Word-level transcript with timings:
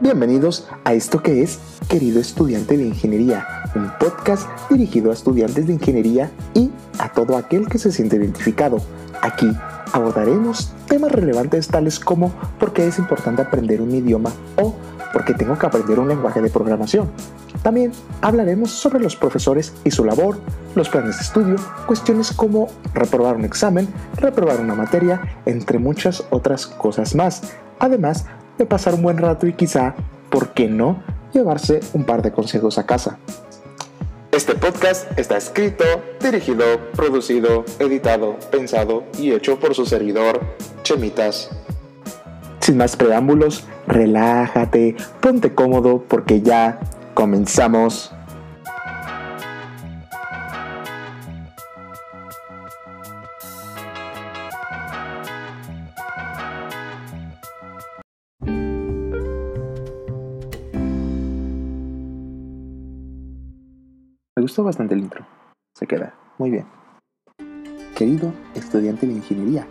Bienvenidos 0.00 0.68
a 0.84 0.94
esto 0.94 1.24
que 1.24 1.42
es 1.42 1.58
Querido 1.88 2.20
Estudiante 2.20 2.76
de 2.76 2.86
Ingeniería, 2.86 3.44
un 3.74 3.90
podcast 3.98 4.48
dirigido 4.70 5.10
a 5.10 5.14
estudiantes 5.14 5.66
de 5.66 5.72
ingeniería 5.72 6.30
y 6.54 6.70
a 7.00 7.12
todo 7.12 7.36
aquel 7.36 7.68
que 7.68 7.78
se 7.78 7.90
siente 7.90 8.14
identificado. 8.14 8.78
Aquí 9.22 9.50
abordaremos 9.92 10.72
temas 10.86 11.10
relevantes 11.10 11.66
tales 11.66 11.98
como 11.98 12.32
por 12.60 12.72
qué 12.72 12.86
es 12.86 13.00
importante 13.00 13.42
aprender 13.42 13.80
un 13.80 13.92
idioma 13.92 14.30
o 14.54 14.72
por 15.12 15.24
qué 15.24 15.34
tengo 15.34 15.58
que 15.58 15.66
aprender 15.66 15.98
un 15.98 16.06
lenguaje 16.06 16.40
de 16.40 16.50
programación. 16.50 17.10
También 17.64 17.90
hablaremos 18.20 18.70
sobre 18.70 19.00
los 19.00 19.16
profesores 19.16 19.74
y 19.82 19.90
su 19.90 20.04
labor, 20.04 20.38
los 20.76 20.88
planes 20.88 21.16
de 21.16 21.22
estudio, 21.22 21.56
cuestiones 21.88 22.30
como 22.30 22.68
reprobar 22.94 23.34
un 23.34 23.44
examen, 23.44 23.88
reprobar 24.14 24.60
una 24.60 24.76
materia, 24.76 25.20
entre 25.44 25.80
muchas 25.80 26.22
otras 26.30 26.68
cosas 26.68 27.16
más. 27.16 27.42
Además, 27.80 28.26
de 28.58 28.66
pasar 28.66 28.94
un 28.94 29.02
buen 29.02 29.18
rato 29.18 29.46
y 29.46 29.52
quizá, 29.54 29.94
¿por 30.30 30.50
qué 30.50 30.68
no?, 30.68 31.02
llevarse 31.32 31.80
un 31.92 32.04
par 32.04 32.22
de 32.22 32.32
consejos 32.32 32.78
a 32.78 32.86
casa. 32.86 33.18
Este 34.32 34.54
podcast 34.54 35.18
está 35.18 35.36
escrito, 35.36 35.84
dirigido, 36.20 36.64
producido, 36.94 37.64
editado, 37.78 38.36
pensado 38.50 39.04
y 39.18 39.32
hecho 39.32 39.58
por 39.58 39.74
su 39.74 39.86
servidor, 39.86 40.40
Chemitas. 40.82 41.50
Sin 42.60 42.76
más 42.76 42.96
preámbulos, 42.96 43.66
relájate, 43.86 44.96
ponte 45.20 45.54
cómodo 45.54 46.04
porque 46.06 46.42
ya 46.42 46.80
comenzamos. 47.14 48.12
Bastante 64.56 64.94
el 64.94 65.00
intro. 65.00 65.26
Se 65.74 65.86
queda 65.86 66.14
muy 66.38 66.50
bien. 66.50 66.66
Querido 67.94 68.32
estudiante 68.54 69.06
de 69.06 69.12
ingeniería, 69.14 69.66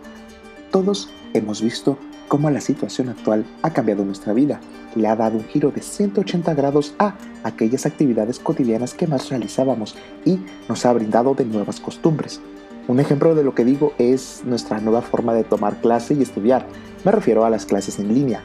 todos 0.70 1.10
hemos 1.34 1.62
visto 1.62 1.98
cómo 2.28 2.50
la 2.50 2.60
situación 2.60 3.08
actual 3.08 3.44
ha 3.62 3.72
cambiado 3.72 4.04
nuestra 4.04 4.32
vida. 4.32 4.60
Le 4.94 5.08
ha 5.08 5.16
dado 5.16 5.38
un 5.38 5.44
giro 5.44 5.70
de 5.70 5.82
180 5.82 6.54
grados 6.54 6.94
a 6.98 7.14
aquellas 7.42 7.86
actividades 7.86 8.38
cotidianas 8.38 8.94
que 8.94 9.06
más 9.06 9.28
realizábamos 9.30 9.96
y 10.24 10.38
nos 10.68 10.84
ha 10.86 10.92
brindado 10.92 11.34
de 11.34 11.44
nuevas 11.44 11.80
costumbres. 11.80 12.40
Un 12.86 13.00
ejemplo 13.00 13.34
de 13.34 13.44
lo 13.44 13.54
que 13.54 13.64
digo 13.64 13.92
es 13.98 14.42
nuestra 14.44 14.80
nueva 14.80 15.02
forma 15.02 15.34
de 15.34 15.44
tomar 15.44 15.80
clase 15.80 16.14
y 16.14 16.22
estudiar. 16.22 16.66
Me 17.04 17.12
refiero 17.12 17.44
a 17.44 17.50
las 17.50 17.66
clases 17.66 17.98
en 17.98 18.14
línea. 18.14 18.42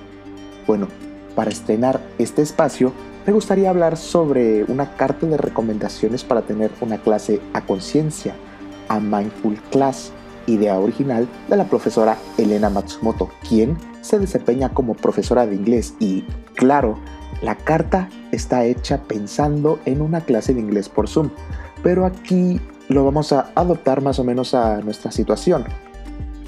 Bueno, 0.67 0.87
para 1.35 1.51
estrenar 1.51 2.01
este 2.17 2.41
espacio 2.41 2.91
me 3.25 3.31
gustaría 3.31 3.69
hablar 3.69 3.95
sobre 3.95 4.63
una 4.65 4.95
carta 4.95 5.25
de 5.25 5.37
recomendaciones 5.37 6.23
para 6.23 6.41
tener 6.41 6.71
una 6.81 6.97
clase 6.97 7.39
a 7.53 7.61
conciencia, 7.61 8.35
a 8.89 8.99
Mindful 8.99 9.61
Class, 9.71 10.11
idea 10.45 10.77
original 10.77 11.27
de 11.47 11.55
la 11.55 11.63
profesora 11.65 12.17
Elena 12.37 12.69
Matsumoto, 12.69 13.29
quien 13.47 13.77
se 14.01 14.19
desempeña 14.19 14.73
como 14.73 14.93
profesora 14.93 15.45
de 15.45 15.55
inglés 15.55 15.93
y, 15.99 16.25
claro, 16.55 16.99
la 17.41 17.55
carta 17.55 18.09
está 18.31 18.65
hecha 18.65 19.03
pensando 19.03 19.79
en 19.85 20.01
una 20.01 20.21
clase 20.21 20.53
de 20.53 20.59
inglés 20.59 20.89
por 20.89 21.07
Zoom, 21.07 21.29
pero 21.81 22.05
aquí 22.05 22.59
lo 22.89 23.05
vamos 23.05 23.31
a 23.31 23.51
adoptar 23.55 24.01
más 24.01 24.19
o 24.19 24.25
menos 24.25 24.53
a 24.53 24.81
nuestra 24.81 25.11
situación. 25.11 25.63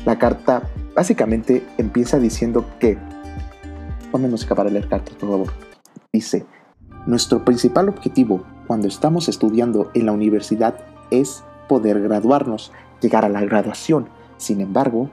La 0.05 0.19
carta 0.19 0.63
básicamente 0.93 1.65
empieza 1.77 2.19
diciendo 2.19 2.65
que, 2.79 2.97
ponme 4.11 4.27
música 4.27 4.55
para 4.55 4.69
leer 4.69 4.89
cartas, 4.89 5.15
por 5.15 5.29
favor. 5.29 5.53
Dice, 6.11 6.45
nuestro 7.05 7.45
principal 7.45 7.89
objetivo 7.89 8.43
cuando 8.67 8.87
estamos 8.87 9.29
estudiando 9.29 9.91
en 9.93 10.07
la 10.07 10.11
universidad 10.11 10.75
es 11.11 11.43
poder 11.67 12.01
graduarnos, 12.01 12.71
llegar 13.01 13.25
a 13.25 13.29
la 13.29 13.41
graduación. 13.41 14.07
Sin 14.37 14.61
embargo, 14.61 15.09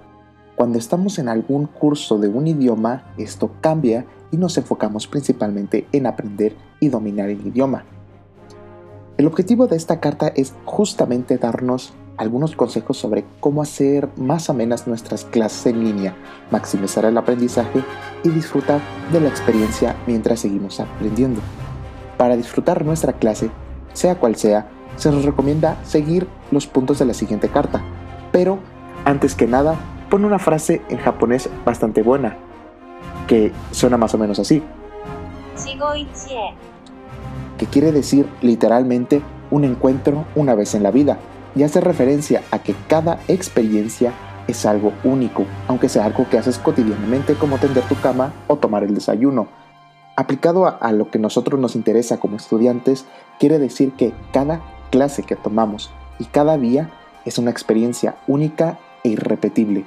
cuando 0.56 0.78
estamos 0.78 1.19
en 1.19 1.28
algún 1.28 1.66
curso 1.66 2.19
de 2.19 2.28
un 2.28 2.47
idioma, 2.47 3.04
esto 3.19 3.50
cambia 3.60 4.06
y 4.30 4.36
nos 4.36 4.56
enfocamos 4.56 5.06
principalmente 5.06 5.86
en 5.92 6.06
aprender 6.06 6.56
y 6.80 6.88
dominar 6.88 7.28
el 7.28 7.47
idioma. 7.47 7.84
El 9.19 9.26
objetivo 9.26 9.66
de 9.66 9.76
esta 9.76 10.00
carta 10.00 10.28
es 10.28 10.54
justamente 10.64 11.36
darnos 11.36 11.92
algunos 12.16 12.54
consejos 12.56 12.97
sobre 12.97 13.24
cómo 13.41 13.62
hacer 13.62 14.09
más 14.16 14.50
amenas 14.50 14.86
nuestras 14.86 15.24
clases 15.24 15.66
en 15.66 15.84
línea, 15.84 16.16
maximizar 16.50 17.04
el 17.04 17.16
aprendizaje 17.16 17.82
y 18.22 18.28
disfrutar 18.30 18.80
de 19.12 19.20
la 19.20 19.28
experiencia 19.28 19.97
mientras 20.06 20.41
seguimos 20.41 20.80
aprendiendo. 20.80 21.41
Para 22.22 22.37
disfrutar 22.37 22.84
nuestra 22.84 23.15
clase, 23.15 23.50
sea 23.94 24.15
cual 24.15 24.37
sea, 24.37 24.69
se 24.94 25.10
nos 25.10 25.25
recomienda 25.25 25.77
seguir 25.83 26.28
los 26.53 26.69
puntos 26.69 27.00
de 27.00 27.05
la 27.05 27.15
siguiente 27.15 27.49
carta. 27.49 27.83
Pero, 28.31 28.60
antes 29.05 29.34
que 29.34 29.49
nada, 29.49 29.75
pone 30.09 30.27
una 30.27 30.38
frase 30.38 30.83
en 30.88 30.99
japonés 30.99 31.50
bastante 31.65 32.00
buena, 32.00 32.37
que 33.27 33.50
suena 33.72 33.97
más 33.97 34.15
o 34.15 34.19
menos 34.19 34.38
así. 34.38 34.62
Que 37.59 37.66
quiere 37.66 37.91
decir 37.91 38.28
literalmente 38.41 39.21
un 39.50 39.65
encuentro 39.65 40.25
una 40.37 40.54
vez 40.54 40.77
en 40.77 40.84
la 40.84 40.93
vida, 40.93 41.19
y 41.56 41.65
hace 41.65 41.81
referencia 41.81 42.43
a 42.53 42.60
que 42.60 42.77
cada 42.87 43.19
experiencia 43.27 44.12
es 44.47 44.65
algo 44.65 44.93
único, 45.03 45.44
aunque 45.66 45.89
sea 45.89 46.04
algo 46.04 46.28
que 46.31 46.39
haces 46.39 46.60
cotidianamente 46.60 47.34
como 47.34 47.59
tender 47.59 47.83
tu 47.83 47.97
cama 47.97 48.33
o 48.47 48.54
tomar 48.59 48.84
el 48.84 48.94
desayuno 48.94 49.49
Aplicado 50.22 50.66
a, 50.66 50.93
lo 50.93 51.10
que 51.10 51.19
nosotros 51.19 51.59
nos 51.59 51.75
interesa 51.75 52.21
como 52.21 52.37
estudiantes, 52.37 53.06
quiere 53.41 53.59
decir 53.59 53.91
que 53.94 54.15
cada 54.33 54.62
clase 54.93 55.25
que 55.25 55.34
tomamos 55.34 55.91
y 56.21 56.27
cada 56.27 56.56
día 56.56 56.93
es 57.25 57.38
una 57.38 57.50
experiencia 57.50 58.15
única 58.28 58.78
e 59.03 59.09
irrepetible. 59.09 59.84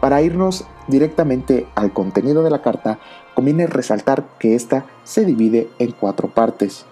Para 0.00 0.22
irnos 0.22 0.64
directamente 0.88 1.68
al 1.74 1.92
contenido 1.92 2.42
de 2.42 2.48
la 2.48 2.62
carta, 2.62 2.98
conviene 3.34 3.66
resaltar 3.66 4.24
que 4.38 4.54
esta 4.54 4.86
se 5.04 5.26
divide 5.26 5.68
en 5.78 5.92
cuatro 5.92 6.28
partes. 6.28 6.86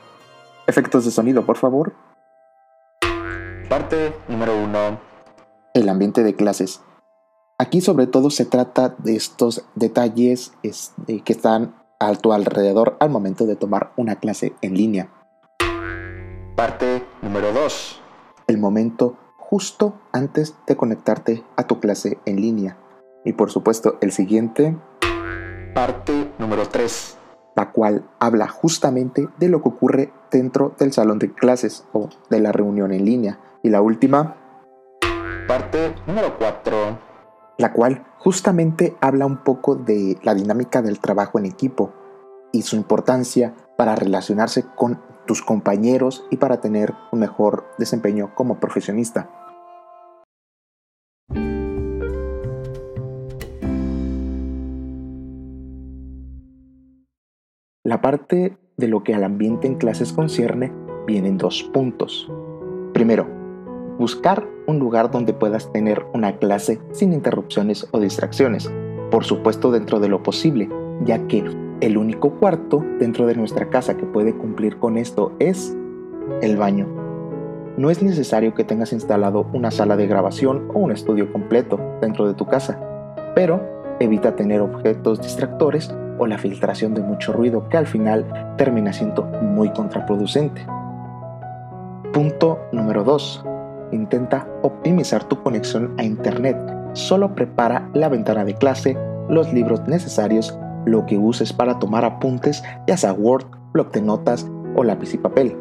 Efectos 0.66 1.06
de 1.06 1.12
sonido, 1.12 1.46
por 1.46 1.56
favor. 1.56 1.94
Parte 3.70 4.12
número 4.28 4.52
uno. 4.62 5.00
El 5.72 5.88
ambiente 5.88 6.22
de 6.22 6.34
clases. 6.34 6.82
Aquí 7.56 7.80
sobre 7.80 8.06
todo 8.06 8.28
se 8.28 8.44
trata 8.44 8.94
de 8.98 9.16
estos 9.16 9.64
detalles 9.76 10.52
este, 10.62 11.22
que 11.22 11.32
están 11.32 11.79
a 12.00 12.14
tu 12.14 12.32
alrededor 12.32 12.96
al 12.98 13.10
momento 13.10 13.46
de 13.46 13.56
tomar 13.56 13.92
una 13.96 14.16
clase 14.16 14.54
en 14.62 14.74
línea. 14.74 15.10
Parte 16.56 17.04
número 17.22 17.52
2. 17.52 18.00
El 18.48 18.58
momento 18.58 19.16
justo 19.36 20.00
antes 20.12 20.56
de 20.66 20.76
conectarte 20.76 21.44
a 21.56 21.64
tu 21.64 21.78
clase 21.78 22.18
en 22.24 22.40
línea. 22.40 22.78
Y 23.24 23.34
por 23.34 23.50
supuesto 23.50 23.98
el 24.00 24.12
siguiente. 24.12 24.76
Parte 25.74 26.32
número 26.38 26.66
3. 26.66 27.18
La 27.54 27.70
cual 27.70 28.08
habla 28.18 28.48
justamente 28.48 29.28
de 29.38 29.48
lo 29.48 29.62
que 29.62 29.68
ocurre 29.68 30.12
dentro 30.30 30.74
del 30.78 30.92
salón 30.92 31.18
de 31.18 31.32
clases 31.32 31.84
o 31.92 32.08
de 32.30 32.40
la 32.40 32.52
reunión 32.52 32.92
en 32.92 33.04
línea. 33.04 33.40
Y 33.62 33.68
la 33.68 33.82
última. 33.82 34.36
Parte 35.46 35.94
número 36.06 36.38
4 36.38 37.09
la 37.60 37.74
cual 37.74 38.06
justamente 38.16 38.96
habla 39.02 39.26
un 39.26 39.44
poco 39.44 39.76
de 39.76 40.16
la 40.22 40.34
dinámica 40.34 40.80
del 40.80 40.98
trabajo 40.98 41.38
en 41.38 41.44
equipo 41.44 41.92
y 42.52 42.62
su 42.62 42.74
importancia 42.74 43.54
para 43.76 43.94
relacionarse 43.94 44.64
con 44.74 44.98
tus 45.26 45.42
compañeros 45.42 46.24
y 46.30 46.38
para 46.38 46.62
tener 46.62 46.94
un 47.12 47.20
mejor 47.20 47.66
desempeño 47.78 48.34
como 48.34 48.58
profesionista. 48.60 49.30
La 57.84 58.00
parte 58.00 58.56
de 58.78 58.88
lo 58.88 59.04
que 59.04 59.14
al 59.14 59.24
ambiente 59.24 59.66
en 59.66 59.74
clases 59.74 60.14
concierne 60.14 60.72
vienen 61.06 61.36
dos 61.36 61.62
puntos. 61.62 62.30
Primero, 62.94 63.26
buscar 63.98 64.48
un 64.70 64.78
lugar 64.78 65.10
donde 65.10 65.34
puedas 65.34 65.70
tener 65.72 66.06
una 66.14 66.36
clase 66.36 66.80
sin 66.92 67.12
interrupciones 67.12 67.86
o 67.90 68.00
distracciones, 68.00 68.70
por 69.10 69.24
supuesto 69.24 69.70
dentro 69.70 70.00
de 70.00 70.08
lo 70.08 70.22
posible, 70.22 70.70
ya 71.04 71.26
que 71.26 71.44
el 71.80 71.96
único 71.98 72.30
cuarto 72.30 72.84
dentro 72.98 73.26
de 73.26 73.34
nuestra 73.34 73.68
casa 73.68 73.96
que 73.96 74.06
puede 74.06 74.34
cumplir 74.34 74.78
con 74.78 74.96
esto 74.96 75.32
es 75.38 75.76
el 76.40 76.56
baño. 76.56 76.86
No 77.76 77.90
es 77.90 78.02
necesario 78.02 78.54
que 78.54 78.64
tengas 78.64 78.92
instalado 78.92 79.46
una 79.52 79.70
sala 79.70 79.96
de 79.96 80.06
grabación 80.06 80.68
o 80.74 80.78
un 80.80 80.92
estudio 80.92 81.32
completo 81.32 81.80
dentro 82.00 82.28
de 82.28 82.34
tu 82.34 82.46
casa, 82.46 82.78
pero 83.34 83.60
evita 84.00 84.36
tener 84.36 84.60
objetos 84.60 85.20
distractores 85.20 85.94
o 86.18 86.26
la 86.26 86.38
filtración 86.38 86.94
de 86.94 87.02
mucho 87.02 87.32
ruido 87.32 87.68
que 87.68 87.76
al 87.76 87.86
final 87.86 88.54
termina 88.56 88.92
siendo 88.92 89.24
muy 89.24 89.70
contraproducente. 89.72 90.66
Punto 92.12 92.58
número 92.72 93.04
2. 93.04 93.44
Intenta 93.92 94.46
optimizar 94.62 95.24
tu 95.24 95.42
conexión 95.42 95.94
a 95.98 96.04
Internet. 96.04 96.56
Solo 96.92 97.34
prepara 97.34 97.88
la 97.94 98.08
ventana 98.08 98.44
de 98.44 98.54
clase, 98.54 98.96
los 99.28 99.52
libros 99.52 99.86
necesarios 99.86 100.56
lo 100.86 101.06
que 101.06 101.18
uses 101.18 101.52
para 101.52 101.78
tomar 101.78 102.04
apuntes, 102.04 102.62
ya 102.86 102.96
sea 102.96 103.12
Word, 103.12 103.46
bloc 103.72 103.92
de 103.92 104.02
notas 104.02 104.50
o 104.74 104.84
lápiz 104.84 105.14
y 105.14 105.18
papel. 105.18 105.56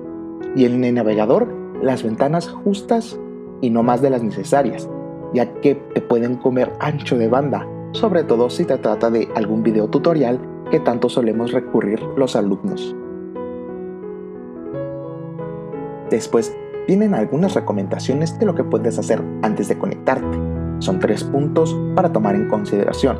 Y 0.56 0.66
en 0.66 0.84
el 0.84 0.96
navegador, 0.96 1.48
las 1.82 2.04
ventanas 2.04 2.48
justas 2.48 3.20
y 3.62 3.70
no 3.70 3.84
más 3.84 4.02
de 4.02 4.10
las 4.10 4.24
necesarias, 4.24 4.90
ya 5.34 5.52
que 5.62 5.76
te 5.76 6.02
pueden 6.02 6.38
comer 6.38 6.72
ancho 6.80 7.18
de 7.18 7.28
banda, 7.28 7.68
sobre 7.92 8.24
todo 8.24 8.50
si 8.50 8.66
te 8.66 8.78
trata 8.78 9.10
de 9.10 9.28
algún 9.36 9.64
video 9.64 9.90
tutorial 9.90 10.40
que 10.72 10.80
tanto 10.80 11.10
solemos 11.10 11.52
recurrir 11.52 12.02
los 12.16 12.36
alumnos. 12.36 12.96
Después 16.10 16.56
vienen 16.90 17.14
algunas 17.14 17.54
recomendaciones 17.54 18.40
de 18.40 18.48
lo 18.48 18.56
que 18.56 18.64
puedes 18.64 18.98
hacer 18.98 19.22
antes 19.44 19.68
de 19.68 19.78
conectarte. 19.78 20.40
Son 20.80 20.98
tres 20.98 21.24
puntos 21.24 21.78
para 21.96 22.12
tomar 22.12 22.34
en 22.34 22.48
consideración. 22.48 23.20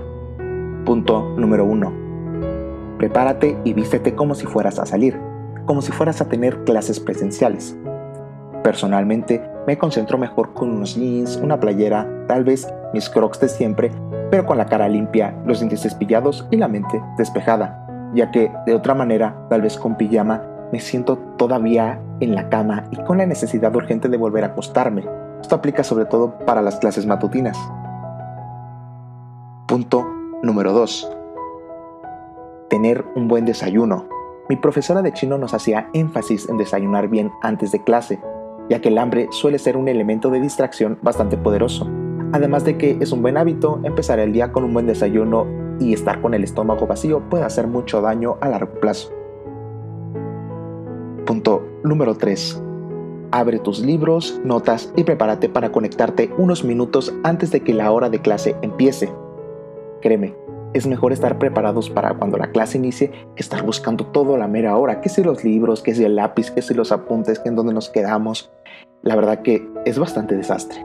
Punto 0.88 1.36
número 1.38 1.66
1. 1.66 1.94
Prepárate 2.98 3.60
y 3.64 3.74
vístete 3.74 4.16
como 4.16 4.34
si 4.34 4.48
fueras 4.48 4.80
a 4.80 4.88
salir, 4.88 5.20
como 5.68 5.84
si 5.84 5.92
fueras 5.92 6.20
a 6.20 6.28
tener 6.28 6.64
clases 6.64 7.00
presenciales. 7.00 7.78
Personalmente 8.64 9.40
me 9.68 9.78
concentro 9.78 10.18
mejor 10.18 10.56
con 10.56 10.72
unos 10.72 10.96
jeans, 10.96 11.36
una 11.38 11.60
playera, 11.60 12.26
tal 12.28 12.44
vez 12.44 12.68
mis 12.92 13.08
crocs 13.08 13.40
de 13.40 13.50
siempre, 13.50 13.92
pero 14.32 14.48
con 14.48 14.58
la 14.58 14.66
cara 14.66 14.90
limpia, 14.90 15.40
los 15.46 15.60
dientes 15.60 15.84
despillados 15.84 16.48
y 16.50 16.58
la 16.58 16.68
mente 16.68 17.00
despejada, 17.20 18.10
ya 18.16 18.32
que 18.32 18.52
de 18.66 18.74
otra 18.74 18.96
manera, 18.96 19.46
tal 19.48 19.62
vez 19.62 19.78
con 19.78 19.96
pijama, 19.96 20.42
me 20.72 20.80
siento 20.80 21.18
todavía 21.38 22.02
en 22.20 22.36
la 22.36 22.50
cama 22.50 22.86
y 22.92 22.98
con 23.04 23.18
la 23.18 23.26
necesidad 23.26 23.76
urgente 23.76 24.10
de 24.10 24.18
volver 24.18 24.44
a 24.44 24.48
acostarme. 24.48 25.06
Esto 25.42 25.56
aplica 25.56 25.84
sobre 25.84 26.06
todo 26.06 26.38
para 26.46 26.62
las 26.62 26.78
clases 26.78 27.06
matutinas. 27.06 27.58
Punto 29.68 30.06
número 30.44 30.74
2. 30.74 31.12
Tener 32.70 33.06
un 33.16 33.28
buen 33.28 33.46
desayuno. 33.46 34.08
Mi 34.50 34.56
profesora 34.56 35.02
de 35.02 35.14
chino 35.14 35.38
nos 35.38 35.54
hacía 35.54 35.90
énfasis 35.94 36.50
en 36.50 36.58
desayunar 36.58 37.08
bien 37.08 37.32
antes 37.42 37.72
de 37.72 37.84
clase, 37.84 38.20
ya 38.70 38.82
que 38.82 38.90
el 38.90 38.98
hambre 38.98 39.28
suele 39.32 39.60
ser 39.60 39.78
un 39.78 39.88
elemento 39.88 40.30
de 40.30 40.40
distracción 40.40 40.98
bastante 41.02 41.38
poderoso. 41.38 41.88
Además 42.32 42.64
de 42.64 42.78
que 42.78 42.98
es 43.00 43.12
un 43.12 43.22
buen 43.22 43.38
hábito 43.38 43.80
empezar 43.84 44.20
el 44.20 44.34
día 44.34 44.52
con 44.52 44.64
un 44.64 44.74
buen 44.74 44.86
desayuno 44.86 45.48
y 45.80 45.94
estar 45.94 46.22
con 46.22 46.34
el 46.34 46.44
estómago 46.44 46.86
vacío 46.86 47.22
puede 47.30 47.44
hacer 47.44 47.68
mucho 47.68 48.02
daño 48.02 48.38
a 48.42 48.50
largo 48.50 48.80
plazo. 48.80 49.19
Punto 51.30 51.62
número 51.84 52.16
3. 52.16 52.60
Abre 53.30 53.60
tus 53.60 53.82
libros, 53.82 54.42
notas 54.44 54.92
y 54.96 55.04
prepárate 55.04 55.48
para 55.48 55.72
conectarte 55.72 56.32
unos 56.40 56.64
minutos 56.64 57.14
antes 57.24 57.52
de 57.52 57.62
que 57.62 57.76
la 57.76 57.92
hora 57.92 58.10
de 58.10 58.20
clase 58.20 58.56
empiece. 58.64 59.14
Créeme, 60.02 60.36
es 60.74 60.88
mejor 60.88 61.14
estar 61.14 61.38
preparados 61.38 61.92
para 61.92 62.16
cuando 62.16 62.40
la 62.40 62.50
clase 62.50 62.80
inicie 62.80 63.12
que 63.12 63.44
estar 63.44 63.62
buscando 63.62 64.08
todo 64.08 64.34
a 64.34 64.38
la 64.40 64.48
mera 64.48 64.76
hora, 64.76 65.02
que 65.02 65.10
si 65.10 65.24
los 65.24 65.44
libros, 65.44 65.84
que 65.84 65.94
si 65.94 66.04
el 66.04 66.16
lápiz, 66.16 66.50
que 66.50 66.64
si 66.64 66.74
los 66.74 66.92
apuntes, 66.92 67.38
que 67.38 67.50
en 67.50 67.56
dónde 67.56 67.76
nos 67.76 67.92
quedamos. 67.92 68.52
La 69.04 69.16
verdad 69.16 69.44
que 69.44 69.70
es 69.86 70.00
bastante 70.00 70.36
desastre. 70.36 70.84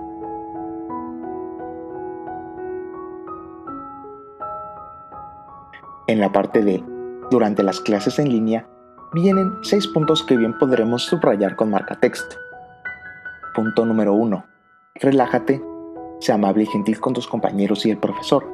En 6.06 6.20
la 6.20 6.32
parte 6.32 6.62
de 6.62 6.84
durante 7.30 7.62
las 7.62 7.80
clases 7.80 8.18
en 8.18 8.28
línea, 8.28 8.68
vienen 9.14 9.52
seis 9.62 9.86
puntos 9.86 10.24
que 10.24 10.36
bien 10.36 10.58
podremos 10.58 11.04
subrayar 11.04 11.54
con 11.54 11.70
marca 11.70 11.94
texto. 11.94 12.36
Punto 13.54 13.86
número 13.86 14.12
1. 14.12 14.44
Relájate, 14.96 15.62
sea 16.18 16.34
amable 16.34 16.64
y 16.64 16.66
gentil 16.66 16.98
con 16.98 17.12
tus 17.12 17.28
compañeros 17.28 17.86
y 17.86 17.92
el 17.92 17.98
profesor. 17.98 18.44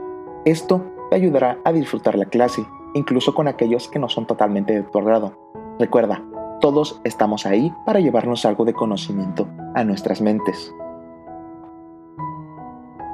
Esto 0.44 0.84
te 1.08 1.16
ayudará 1.16 1.58
a 1.64 1.72
disfrutar 1.72 2.16
la 2.16 2.26
clase, 2.26 2.62
incluso 2.92 3.34
con 3.34 3.48
aquellos 3.48 3.88
que 3.88 3.98
no 3.98 4.10
son 4.10 4.26
totalmente 4.26 4.74
de 4.74 4.82
tu 4.82 4.98
agrado. 4.98 5.34
Recuerda, 5.78 6.22
todos 6.60 7.00
estamos 7.04 7.46
ahí 7.46 7.72
para 7.86 8.00
llevarnos 8.00 8.44
algo 8.44 8.66
de 8.66 8.74
conocimiento 8.74 9.48
a 9.74 9.82
nuestras 9.82 10.20
mentes. 10.20 10.74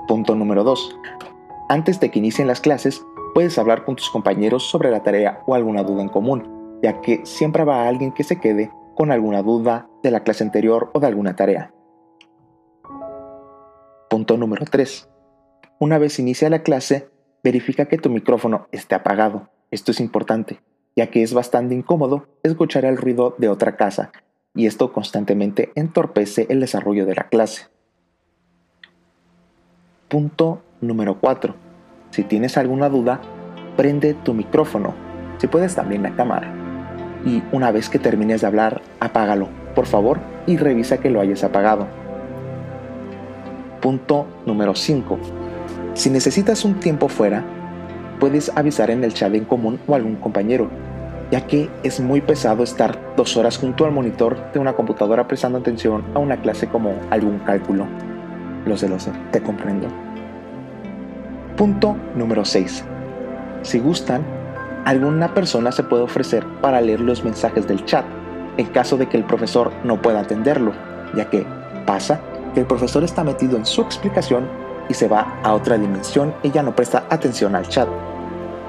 Punto 0.08 0.34
número 0.34 0.64
2. 0.64 0.98
Antes 1.68 2.00
de 2.00 2.10
que 2.10 2.18
inicien 2.18 2.48
las 2.48 2.60
clases, 2.60 3.04
puedes 3.34 3.56
hablar 3.56 3.84
con 3.84 3.94
tus 3.94 4.10
compañeros 4.10 4.64
sobre 4.64 4.90
la 4.90 5.04
tarea 5.04 5.42
o 5.46 5.54
alguna 5.54 5.84
duda 5.84 6.02
en 6.02 6.08
común 6.08 6.55
ya 6.82 7.00
que 7.00 7.24
siempre 7.24 7.64
va 7.64 7.88
alguien 7.88 8.12
que 8.12 8.24
se 8.24 8.40
quede 8.40 8.70
con 8.94 9.12
alguna 9.12 9.42
duda 9.42 9.88
de 10.02 10.10
la 10.10 10.20
clase 10.20 10.44
anterior 10.44 10.90
o 10.94 11.00
de 11.00 11.06
alguna 11.06 11.36
tarea. 11.36 11.72
Punto 14.08 14.36
número 14.36 14.64
3. 14.64 15.08
Una 15.78 15.98
vez 15.98 16.18
inicia 16.18 16.48
la 16.48 16.62
clase, 16.62 17.10
verifica 17.44 17.86
que 17.86 17.98
tu 17.98 18.08
micrófono 18.08 18.66
esté 18.72 18.94
apagado. 18.94 19.50
Esto 19.70 19.90
es 19.90 20.00
importante, 20.00 20.60
ya 20.96 21.10
que 21.10 21.22
es 21.22 21.34
bastante 21.34 21.74
incómodo 21.74 22.28
escuchar 22.42 22.84
el 22.84 22.96
ruido 22.96 23.34
de 23.38 23.48
otra 23.48 23.76
casa 23.76 24.12
y 24.54 24.66
esto 24.66 24.92
constantemente 24.92 25.70
entorpece 25.74 26.46
el 26.48 26.60
desarrollo 26.60 27.04
de 27.04 27.14
la 27.14 27.28
clase. 27.28 27.66
Punto 30.08 30.62
número 30.80 31.20
4. 31.20 31.54
Si 32.10 32.22
tienes 32.22 32.56
alguna 32.56 32.88
duda, 32.88 33.20
prende 33.76 34.14
tu 34.14 34.32
micrófono, 34.32 34.94
si 35.36 35.48
puedes 35.48 35.74
también 35.74 36.02
la 36.02 36.16
cámara 36.16 36.65
y 37.26 37.42
una 37.50 37.72
vez 37.72 37.90
que 37.90 37.98
termines 37.98 38.40
de 38.40 38.46
hablar, 38.46 38.80
apágalo, 39.00 39.48
por 39.74 39.86
favor, 39.86 40.20
y 40.46 40.56
revisa 40.56 40.98
que 40.98 41.10
lo 41.10 41.20
hayas 41.20 41.42
apagado. 41.42 41.88
Punto 43.82 44.26
número 44.46 44.76
5. 44.76 45.18
Si 45.94 46.08
necesitas 46.08 46.64
un 46.64 46.74
tiempo 46.74 47.08
fuera, 47.08 47.44
puedes 48.20 48.50
avisar 48.56 48.90
en 48.90 49.02
el 49.02 49.12
chat 49.12 49.34
en 49.34 49.44
común 49.44 49.80
o 49.88 49.96
algún 49.96 50.16
compañero, 50.16 50.70
ya 51.32 51.46
que 51.48 51.68
es 51.82 51.98
muy 51.98 52.20
pesado 52.20 52.62
estar 52.62 52.96
dos 53.16 53.36
horas 53.36 53.58
junto 53.58 53.84
al 53.84 53.92
monitor 53.92 54.52
de 54.52 54.60
una 54.60 54.74
computadora 54.74 55.26
prestando 55.26 55.58
atención 55.58 56.04
a 56.14 56.20
una 56.20 56.40
clase 56.40 56.68
como 56.68 56.94
algún 57.10 57.40
cálculo. 57.40 57.86
Lo 58.64 58.76
sé, 58.76 58.88
lo 58.88 59.00
sé, 59.00 59.10
te 59.32 59.42
comprendo. 59.42 59.88
Punto 61.56 61.96
número 62.14 62.44
6. 62.44 62.84
Si 63.62 63.80
gustan, 63.80 64.22
alguna 64.86 65.34
persona 65.34 65.72
se 65.72 65.82
puede 65.82 66.04
ofrecer 66.04 66.46
para 66.62 66.80
leer 66.80 67.00
los 67.00 67.24
mensajes 67.24 67.66
del 67.66 67.84
chat 67.84 68.06
en 68.56 68.66
caso 68.66 68.96
de 68.96 69.08
que 69.08 69.16
el 69.16 69.24
profesor 69.24 69.72
no 69.82 70.00
pueda 70.00 70.20
atenderlo, 70.20 70.72
ya 71.14 71.28
que 71.28 71.44
pasa 71.84 72.20
que 72.54 72.60
el 72.60 72.66
profesor 72.66 73.02
está 73.02 73.24
metido 73.24 73.56
en 73.56 73.66
su 73.66 73.82
explicación 73.82 74.48
y 74.88 74.94
se 74.94 75.08
va 75.08 75.40
a 75.42 75.52
otra 75.54 75.76
dimensión 75.76 76.32
y 76.44 76.52
ya 76.52 76.62
no 76.62 76.74
presta 76.74 77.04
atención 77.10 77.56
al 77.56 77.66
chat. 77.68 77.88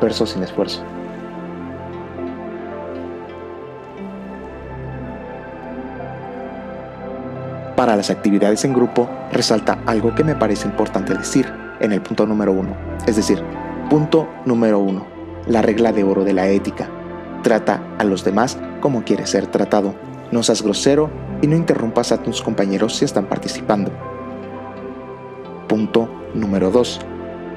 Verso 0.02 0.26
sin 0.26 0.42
esfuerzo. 0.42 0.84
Para 7.76 7.96
las 7.96 8.10
actividades 8.10 8.66
en 8.66 8.74
grupo, 8.74 9.08
resalta 9.32 9.78
algo 9.86 10.16
que 10.16 10.24
me 10.24 10.36
parece 10.36 10.68
importante 10.68 11.14
decir 11.14 11.46
en 11.80 11.92
el 11.92 12.02
punto 12.02 12.26
número 12.26 12.52
uno. 12.52 12.76
Es 13.06 13.18
decir, 13.18 13.40
punto 13.88 14.28
número 14.46 14.80
uno 14.80 15.17
la 15.48 15.62
regla 15.62 15.92
de 15.92 16.04
oro 16.04 16.24
de 16.24 16.34
la 16.34 16.48
ética. 16.48 16.89
Trata 17.44 17.82
a 17.98 18.04
los 18.04 18.24
demás 18.24 18.58
como 18.82 19.04
quieres 19.04 19.30
ser 19.30 19.48
tratado. 19.48 19.96
No 20.32 20.44
seas 20.44 20.62
grosero 20.62 21.10
y 21.42 21.48
no 21.48 21.56
interrumpas 21.56 22.12
a 22.12 22.22
tus 22.22 22.42
compañeros 22.42 22.96
si 22.96 23.06
están 23.06 23.25
participando. 23.25 23.92
Punto 25.68 26.10
número 26.34 26.72
2. 26.72 27.00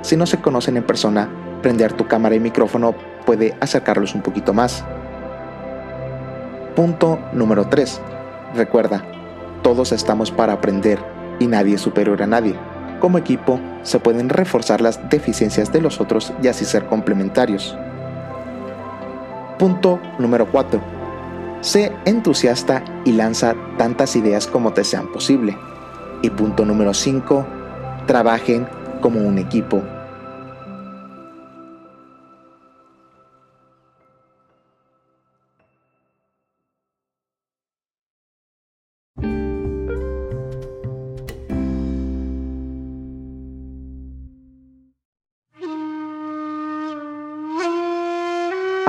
Si 0.03 0.17
no 0.17 0.27
se 0.27 0.41
conocen 0.41 0.77
en 0.77 0.85
persona, 0.85 1.29
prender 1.63 1.93
tu 1.93 2.07
cámara 2.07 2.35
y 2.35 2.41
micrófono 2.41 2.95
puede 3.27 3.57
acercarlos 3.61 4.15
un 4.15 4.23
poquito 4.23 4.53
más. 4.53 4.85
Punto 6.75 7.19
número 7.33 7.67
3. 7.69 8.01
Recuerda, 8.55 9.05
todos 9.63 9.93
estamos 9.93 10.31
para 10.31 10.55
aprender 10.55 10.99
y 11.39 11.47
nadie 11.47 11.75
es 11.75 11.81
superior 11.81 12.23
a 12.23 12.27
nadie. 12.27 12.57
Como 13.01 13.17
equipo, 13.17 13.59
se 13.83 13.99
pueden 13.99 14.29
reforzar 14.29 14.83
las 14.83 15.09
deficiencias 15.09 15.73
de 15.73 15.81
los 15.81 16.01
otros 16.01 16.35
y 16.43 16.49
así 16.49 16.67
ser 16.67 16.85
complementarios. 16.87 17.77
Punto 19.59 19.99
número 20.19 20.47
4. 20.51 20.81
Sé 21.63 21.93
entusiasta 22.05 22.85
y 23.05 23.13
lanza 23.13 23.55
tantas 23.79 24.17
ideas 24.17 24.47
como 24.47 24.73
te 24.73 24.85
sean 24.85 25.11
posible. 25.13 25.57
Y 26.23 26.31
punto 26.31 26.65
número 26.67 26.93
5. 26.93 27.47
Trabajen 28.07 28.69
como 29.01 29.21
un 29.21 29.39
equipo 29.39 29.83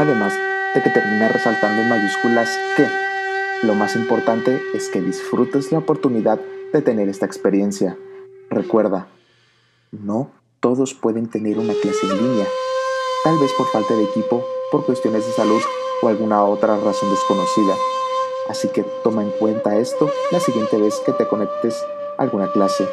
Además 0.02 0.34
de 0.74 0.82
que 0.82 0.90
termina 0.90 1.28
resaltando 1.28 1.84
en 1.84 1.90
mayúsculas 1.90 2.50
que 2.76 2.88
lo 3.62 3.76
más 3.76 3.96
importante 3.96 4.60
es 4.74 4.90
que 4.90 5.00
disfrutes 5.00 5.72
la 5.72 5.78
oportunidad 5.78 6.40
de 6.74 6.82
tener 6.82 7.08
esta 7.08 7.28
experiencia. 7.28 7.96
Recuerda, 8.50 9.10
no 9.92 10.32
todos 10.60 10.96
pueden 10.96 11.30
tener 11.30 11.60
una 11.60 11.76
clase 11.76 12.08
en 12.08 12.18
línea. 12.18 12.48
tal 13.24 13.38
vez 13.38 13.52
por 13.56 13.68
falta 13.68 13.94
de 13.94 14.06
equipo, 14.06 14.44
por 14.72 14.88
cuestiones 14.88 15.24
de 15.28 15.34
salud 15.34 15.62
o 16.02 16.08
alguna 16.08 16.46
otra 16.46 16.78
razón 16.78 17.12
desconocida. 17.12 17.76
Así 18.50 18.70
que 18.70 18.82
toma 19.04 19.22
en 19.22 19.30
cuenta 19.30 19.78
esto 19.78 20.10
la 20.32 20.40
siguiente 20.40 20.78
vez 20.78 21.00
que 21.06 21.12
te 21.12 21.28
conectes 21.28 21.76
a 22.18 22.24
alguna 22.24 22.52
clase. 22.52 22.90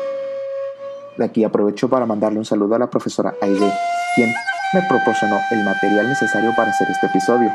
De 1.17 1.25
aquí 1.25 1.43
aprovecho 1.43 1.89
para 1.89 2.05
mandarle 2.05 2.39
un 2.39 2.45
saludo 2.45 2.75
a 2.75 2.79
la 2.79 2.91
profesora 2.91 3.35
Aide, 3.41 3.73
quien 4.15 4.31
me 4.73 4.83
proporcionó 4.83 5.41
el 5.51 5.65
material 5.65 6.09
necesario 6.09 6.55
para 6.55 6.71
hacer 6.71 6.89
este 6.91 7.07
episodio. 7.07 7.53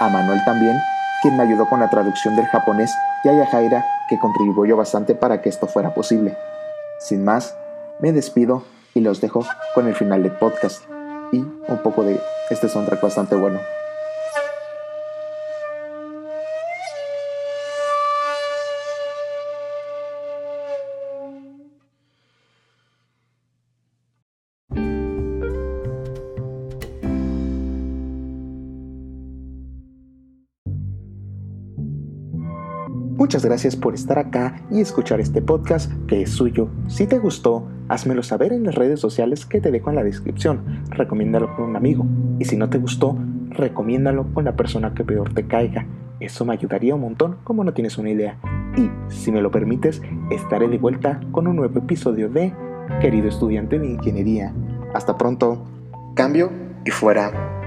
A 0.00 0.08
Manuel 0.08 0.44
también, 0.44 0.78
quien 1.22 1.36
me 1.36 1.42
ayudó 1.42 1.68
con 1.68 1.80
la 1.80 1.90
traducción 1.90 2.36
del 2.36 2.46
japonés, 2.46 2.94
y 3.24 3.28
a 3.28 3.32
Yajaira, 3.32 3.84
que 4.08 4.18
contribuyó 4.18 4.76
bastante 4.76 5.14
para 5.14 5.40
que 5.40 5.48
esto 5.48 5.66
fuera 5.66 5.94
posible. 5.94 6.36
Sin 6.98 7.24
más, 7.24 7.56
me 7.98 8.12
despido 8.12 8.64
y 8.94 9.00
los 9.00 9.20
dejo 9.20 9.46
con 9.74 9.86
el 9.86 9.94
final 9.94 10.22
del 10.22 10.32
podcast 10.32 10.82
y 11.32 11.38
un 11.38 11.78
poco 11.82 12.02
de 12.02 12.20
este 12.50 12.68
soundtrack 12.68 13.00
bastante 13.00 13.36
bueno. 13.36 13.60
Muchas 33.20 33.44
gracias 33.44 33.76
por 33.76 33.92
estar 33.92 34.18
acá 34.18 34.62
y 34.70 34.80
escuchar 34.80 35.20
este 35.20 35.42
podcast 35.42 35.92
que 36.06 36.22
es 36.22 36.30
suyo. 36.30 36.70
Si 36.88 37.06
te 37.06 37.18
gustó, 37.18 37.68
házmelo 37.86 38.22
saber 38.22 38.54
en 38.54 38.64
las 38.64 38.76
redes 38.76 38.98
sociales 38.98 39.44
que 39.44 39.60
te 39.60 39.70
dejo 39.70 39.90
en 39.90 39.96
la 39.96 40.02
descripción. 40.02 40.62
Recomiéndalo 40.88 41.54
con 41.54 41.66
un 41.66 41.76
amigo. 41.76 42.06
Y 42.38 42.46
si 42.46 42.56
no 42.56 42.70
te 42.70 42.78
gustó, 42.78 43.18
recomiéndalo 43.50 44.32
con 44.32 44.46
la 44.46 44.56
persona 44.56 44.94
que 44.94 45.04
peor 45.04 45.34
te 45.34 45.46
caiga. 45.46 45.84
Eso 46.18 46.46
me 46.46 46.54
ayudaría 46.54 46.94
un 46.94 47.02
montón 47.02 47.36
como 47.44 47.62
no 47.62 47.74
tienes 47.74 47.98
una 47.98 48.08
idea. 48.08 48.38
Y 48.78 48.88
si 49.12 49.30
me 49.30 49.42
lo 49.42 49.50
permites, 49.50 50.00
estaré 50.30 50.68
de 50.68 50.78
vuelta 50.78 51.20
con 51.30 51.46
un 51.46 51.56
nuevo 51.56 51.78
episodio 51.78 52.30
de 52.30 52.54
Querido 53.02 53.28
estudiante 53.28 53.78
de 53.78 53.86
ingeniería. 53.86 54.54
Hasta 54.94 55.18
pronto. 55.18 55.66
Cambio 56.14 56.50
y 56.86 56.90
fuera. 56.90 57.59